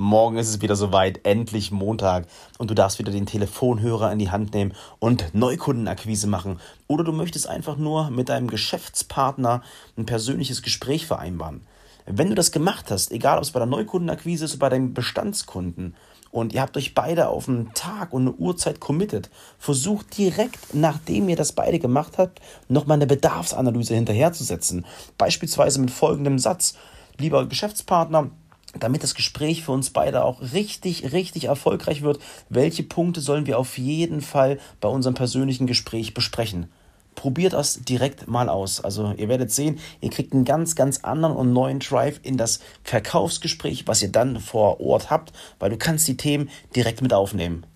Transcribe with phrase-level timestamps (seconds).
[0.00, 4.30] Morgen ist es wieder soweit, endlich Montag und du darfst wieder den Telefonhörer in die
[4.30, 6.60] Hand nehmen und Neukundenakquise machen.
[6.86, 9.60] Oder du möchtest einfach nur mit deinem Geschäftspartner
[9.96, 11.62] ein persönliches Gespräch vereinbaren.
[12.06, 14.94] Wenn du das gemacht hast, egal ob es bei der Neukundenakquise ist oder bei deinem
[14.94, 15.96] Bestandskunden,
[16.30, 21.28] und ihr habt euch beide auf einen Tag und eine Uhrzeit committed, versucht direkt, nachdem
[21.28, 24.86] ihr das beide gemacht habt, nochmal eine Bedarfsanalyse hinterherzusetzen.
[25.16, 26.74] Beispielsweise mit folgendem Satz.
[27.16, 28.30] Lieber Geschäftspartner,
[28.80, 33.58] damit das Gespräch für uns beide auch richtig, richtig erfolgreich wird, welche Punkte sollen wir
[33.58, 36.68] auf jeden Fall bei unserem persönlichen Gespräch besprechen?
[37.14, 38.80] Probiert das direkt mal aus.
[38.80, 42.60] Also ihr werdet sehen, ihr kriegt einen ganz, ganz anderen und neuen Drive in das
[42.84, 47.66] Verkaufsgespräch, was ihr dann vor Ort habt, weil du kannst die Themen direkt mit aufnehmen.